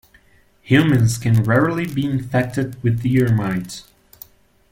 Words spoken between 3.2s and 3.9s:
mites.